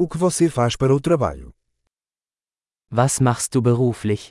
O 0.00 0.06
que 0.06 0.16
você 0.16 0.48
faz 0.48 0.76
para 0.76 0.94
o 0.94 1.00
trabalho? 1.00 1.52
Was 2.88 3.18
machst 3.18 3.52
du 3.52 3.60
beruflich? 3.60 4.30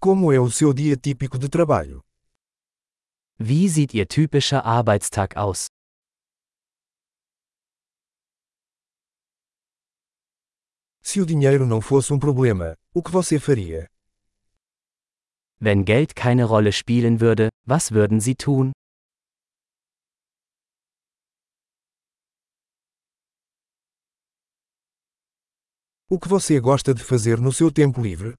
Como 0.00 0.32
é 0.32 0.40
o 0.40 0.50
seu 0.50 0.72
dia 0.72 0.96
típico 0.96 1.38
de 1.38 1.50
trabalho? 1.50 2.00
Wie 3.38 3.68
sieht 3.68 3.92
Ihr 3.92 4.06
typischer 4.08 4.64
Arbeitstag 4.64 5.36
aus? 5.36 5.66
Se 11.02 11.20
o 11.20 11.26
dinheiro 11.26 11.66
não 11.66 11.82
fosse 11.82 12.14
um 12.14 12.18
problema, 12.18 12.74
o 12.94 13.02
que 13.02 13.10
você 13.10 13.38
faria? 13.38 13.86
Wenn 15.60 15.84
Geld 15.84 16.14
keine 16.14 16.44
Rolle 16.44 16.72
spielen 16.72 17.20
würde, 17.20 17.50
was 17.66 17.90
würden 17.90 18.18
Sie 18.18 18.34
tun? 18.34 18.72
O 26.14 26.18
que 26.20 26.28
você 26.28 26.60
gosta 26.60 26.94
de 26.94 27.02
fazer 27.02 27.40
no 27.40 27.52
seu 27.52 27.72
tempo 27.72 28.00
livre? 28.00 28.36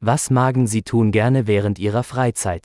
Was 0.00 0.30
magen 0.30 0.66
Sie 0.66 0.80
tun 0.80 1.10
gerne 1.10 1.46
während 1.46 1.78
Ihrer 1.78 2.02
Freizeit? 2.02 2.64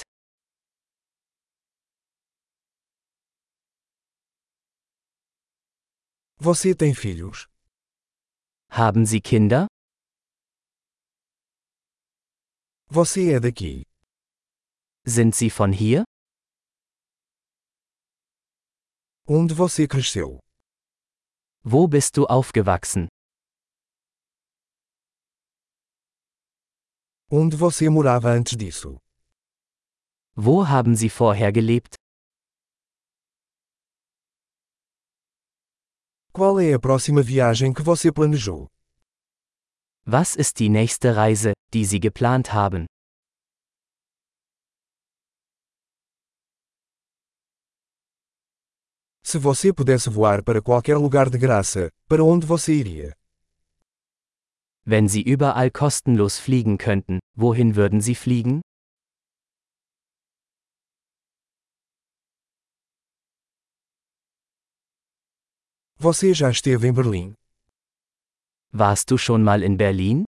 Você 6.38 6.74
tem 6.74 6.96
filhos? 6.96 7.50
Haben 8.72 9.06
Sie 9.06 9.20
Kinder? 9.20 9.68
Você 12.88 13.34
é 13.34 13.42
daqui? 13.42 13.84
Sind 15.06 15.36
Sie 15.36 15.50
von 15.50 15.74
hier? 15.74 16.06
Onde 19.28 19.54
você 19.54 19.86
cresceu? 19.86 20.40
Wo 21.62 21.90
bist 21.90 22.16
du 22.16 22.26
aufgewachsen? 22.26 23.10
Onde 27.38 27.58
você 27.58 27.90
morava 27.90 28.30
antes 28.30 28.56
disso? 28.56 28.98
Wo 30.38 30.64
haben 30.64 30.96
Sie 30.96 31.10
vorher 31.10 31.52
gelebt? 31.54 31.96
Qual 36.32 36.62
é 36.62 36.74
a 36.74 36.80
próxima 36.80 37.22
viagem 37.22 37.74
que 37.74 37.82
você 37.82 38.10
planejou? 38.10 38.70
Was 40.08 40.38
ist 40.38 40.60
die 40.60 40.70
nächste 40.70 41.12
Reise, 41.12 41.52
die 41.74 41.84
Sie 41.84 42.00
geplant 42.00 42.54
haben? 42.54 42.86
Se 49.26 49.38
você 49.38 49.74
pudesse 49.74 50.10
voar 50.10 50.42
para 50.42 50.62
qualquer 50.62 50.96
lugar 50.96 51.30
de 51.30 51.38
graça, 51.38 51.90
para 52.08 52.24
onde 52.24 52.46
você 52.46 52.74
iria? 52.74 53.14
Wenn 54.88 55.08
Sie 55.08 55.24
überall 55.24 55.72
kostenlos 55.72 56.38
fliegen 56.38 56.78
könnten, 56.78 57.20
wohin 57.36 57.76
würden 57.76 58.02
Sie 58.02 58.14
fliegen? 58.14 58.62
Você 65.98 66.36
já 66.36 66.52
esteve 66.52 66.88
em 66.88 66.94
Berlim? 66.94 67.34
Warst 68.72 69.10
du 69.10 69.18
schon 69.18 69.42
mal 69.44 69.64
in 69.64 69.76
Berlin? 69.76 70.24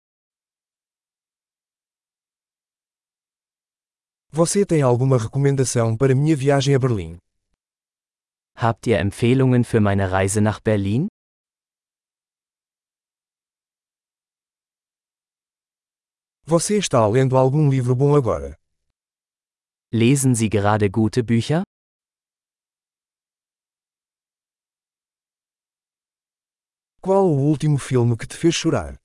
Você 4.32 4.66
tem 4.66 4.82
alguma 4.82 5.18
recomendação 5.18 5.98
para 5.98 6.16
minha 6.16 6.36
viagem 6.38 6.76
a 6.76 6.80
Berlim? 6.80 7.18
Habt 8.56 8.88
ihr 8.88 9.00
Empfehlungen 9.00 9.66
für 9.66 9.82
meine 9.82 10.12
Reise 10.14 10.40
nach 10.40 10.62
Berlin? 10.62 11.10
Você 16.48 16.78
está 16.78 17.08
lendo 17.08 17.36
algum 17.38 17.72
livro 17.72 17.96
bom 17.96 18.16
agora? 18.16 18.56
Lesen 19.92 20.36
Sie 20.36 20.48
gerade 20.48 20.88
gute 20.88 21.24
Bücher? 21.24 21.64
Qual 27.02 27.26
o 27.26 27.40
último 27.50 27.80
filme 27.80 28.16
que 28.16 28.28
te 28.28 28.38
fez 28.38 28.54
chorar? 28.54 29.00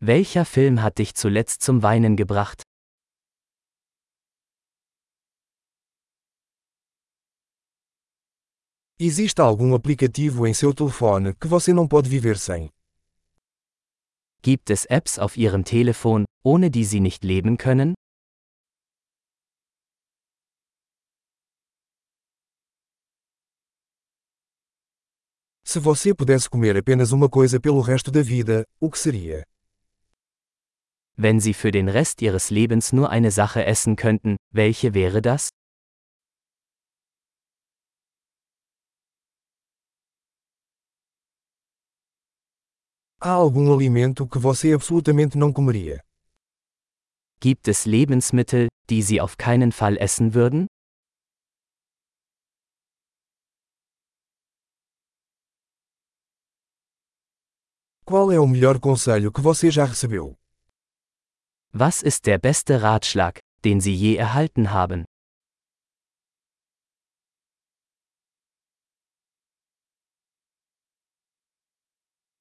Welcher 0.00 0.44
Film 0.44 0.82
hat 0.82 0.98
dich 0.98 1.14
zuletzt 1.14 1.62
zum 1.62 1.80
Weinen 1.84 2.16
gebracht? 2.16 2.62
Existe 8.98 9.40
algum 9.42 9.76
aplicativo 9.76 10.44
em 10.44 10.54
seu 10.54 10.74
telefone 10.74 11.34
que 11.36 11.46
você 11.46 11.72
não 11.72 11.86
pode 11.86 12.08
viver 12.10 12.36
sem? 12.36 12.68
Gibt 14.42 14.70
es 14.70 14.86
Apps 14.86 15.18
auf 15.18 15.36
Ihrem 15.36 15.64
Telefon, 15.64 16.24
ohne 16.42 16.70
die 16.70 16.84
Sie 16.84 17.00
nicht 17.00 17.24
leben 17.24 17.58
können? 17.58 17.94
Se 25.62 25.78
você 25.78 26.14
pudesse 26.14 26.48
comer 26.48 26.74
apenas 26.78 27.12
uma 27.12 27.28
coisa 27.28 27.60
pelo 27.60 27.80
resto 27.80 28.10
da 28.10 28.22
vida, 28.22 28.64
o 28.80 28.90
que 28.90 28.98
seria? 28.98 29.44
Wenn 31.16 31.38
Sie 31.38 31.52
für 31.52 31.70
den 31.70 31.90
Rest 31.90 32.22
Ihres 32.22 32.48
Lebens 32.48 32.94
nur 32.94 33.10
eine 33.10 33.30
Sache 33.30 33.66
essen 33.66 33.94
könnten, 33.94 34.36
welche 34.50 34.94
wäre 34.94 35.20
das? 35.20 35.50
Há 43.22 43.32
algum 43.32 43.70
alimento 43.70 44.26
que 44.26 44.38
você 44.38 44.72
absolutamente 44.72 45.36
não 45.36 45.52
comeria? 45.52 46.02
Gibt 47.38 47.68
es 47.68 47.84
Lebensmittel, 47.84 48.68
die 48.88 49.02
Sie 49.02 49.20
auf 49.20 49.36
keinen 49.36 49.72
Fall 49.72 49.98
essen 49.98 50.32
würden? 50.32 50.66
Qual 58.06 58.32
é 58.32 58.40
o 58.40 58.46
melhor 58.46 58.80
conselho 58.80 59.30
que 59.30 59.42
você 59.42 59.70
já 59.70 59.84
recebeu? 59.84 60.34
Was 61.74 62.02
ist 62.02 62.24
der 62.24 62.38
beste 62.38 62.80
Ratschlag, 62.80 63.38
den 63.62 63.82
Sie 63.82 63.94
je 63.94 64.16
erhalten 64.16 64.72
haben? 64.72 65.04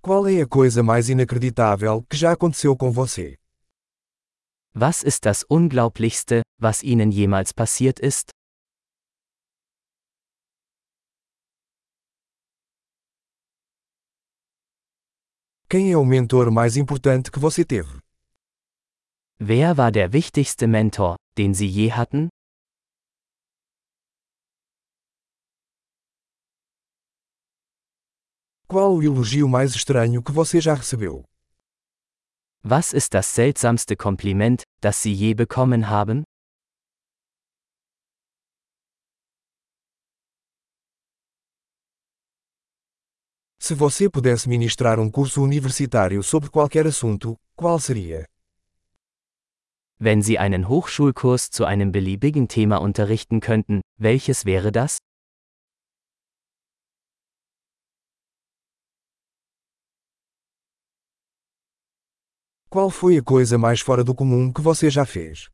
Qual 0.10 0.28
é 0.28 0.42
a 0.42 0.48
coisa 0.48 0.82
mais 0.82 1.08
inacreditável 1.08 2.02
que 2.10 2.18
já 2.18 2.32
aconteceu 2.32 2.76
com 2.76 2.92
você? 2.92 3.38
Was 4.76 5.04
ist 5.04 5.24
das 5.24 5.46
Unglaublichste, 5.48 6.42
was 6.60 6.82
Ihnen 6.82 7.12
jemals 7.12 7.52
passiert 7.52 8.00
ist? 8.00 8.32
Quem 15.70 15.92
é 15.92 15.96
o 15.96 16.04
mentor 16.04 16.50
mais 16.50 16.76
importante 16.76 17.30
que 17.30 17.38
você 17.40 17.64
teve? 17.64 18.00
Wer 19.40 19.78
war 19.78 19.92
der 19.92 20.12
wichtigste 20.12 20.66
Mentor, 20.66 21.18
den 21.38 21.54
Sie 21.54 21.68
je 21.68 21.92
hatten? 21.92 22.30
Qual 28.72 28.94
o 28.94 29.02
elogio 29.02 29.50
mais 29.50 29.74
estranho 29.74 30.22
que 30.22 30.32
você 30.32 30.62
já 30.62 30.76
recebeu? 30.76 31.24
Was 32.64 32.94
ist 32.94 33.12
das 33.16 33.26
seltsamste 33.26 33.96
Kompliment, 33.96 34.62
das 34.80 34.96
Sie 34.98 35.12
je 35.12 35.34
bekommen 35.34 35.90
haben? 35.90 36.22
Se 43.60 43.74
você 43.74 44.08
pudesse 44.08 44.48
ministrar 44.48 45.00
um 45.00 45.10
curso 45.10 45.42
universitário 45.42 46.22
sobre 46.22 46.52
qualquer 46.52 46.86
assunto, 46.86 47.38
qual 47.56 47.80
seria? 47.80 48.28
Wenn 49.98 50.22
Sie 50.22 50.38
einen 50.38 50.70
Hochschulkurs 50.70 51.50
zu 51.50 51.66
einem 51.66 51.92
beliebigen 51.92 52.48
Thema 52.48 52.78
unterrichten 52.78 53.40
könnten, 53.40 53.82
welches 53.98 54.46
wäre 54.46 54.72
das? 54.72 55.00
Qual 62.72 62.92
foi 62.92 63.18
a 63.18 63.24
coisa 63.24 63.58
mais 63.58 63.80
fora 63.82 64.04
do 64.04 64.14
comum 64.14 64.54
que 64.54 64.62
você 64.62 64.92
já 64.92 65.04
fez? 65.04 65.50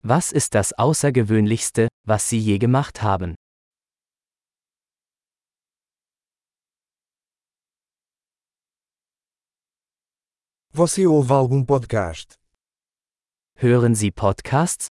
Was 0.00 0.30
ist 0.30 0.54
das 0.54 0.72
Außergewöhnlichste, 0.78 1.88
was 2.06 2.22
Sie 2.22 2.38
je 2.38 2.56
gemacht 2.56 3.02
haben? 3.02 3.34
Você 10.72 11.04
ouve 11.08 11.32
algum 11.32 11.64
podcast? 11.64 12.36
Hören 13.56 13.96
Sie 13.96 14.12
Podcasts? 14.12 14.86